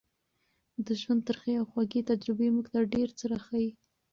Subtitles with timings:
[0.85, 3.69] د ژوند ترخې او خوږې تجربې موږ ته ډېر څه راښيي.